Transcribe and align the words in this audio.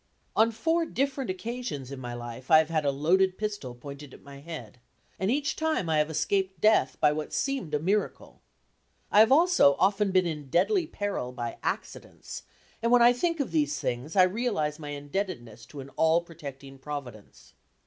On 0.35 0.51
four 0.51 0.87
different 0.87 1.29
occasions 1.29 1.91
in 1.91 1.99
my 1.99 2.15
life 2.15 2.49
I 2.49 2.57
have 2.57 2.71
had 2.71 2.85
a 2.85 2.89
loaded 2.91 3.37
pistol 3.37 3.75
pointed 3.75 4.15
at 4.15 4.23
my 4.23 4.39
head 4.39 4.79
and 5.19 5.29
each 5.29 5.55
time 5.55 5.89
I 5.89 5.99
have 5.99 6.09
escaped 6.09 6.59
death 6.59 6.97
by 6.99 7.11
what 7.11 7.31
seemed 7.31 7.75
a 7.75 7.79
miracle. 7.79 8.41
I 9.11 9.19
have 9.19 9.31
also 9.31 9.75
often 9.77 10.09
been 10.11 10.25
in 10.25 10.49
deadly 10.49 10.87
peril 10.87 11.31
by 11.33 11.59
accidents, 11.61 12.41
and 12.81 12.91
when 12.91 13.03
I 13.03 13.13
think 13.13 13.39
of 13.39 13.51
these 13.51 13.79
things 13.79 14.15
I 14.15 14.23
realize 14.23 14.79
my 14.79 14.89
indebtedness 14.89 15.67
to 15.67 15.81
an 15.81 15.89
all 15.89 16.21
protecting 16.21 16.79
Providence. 16.79 17.53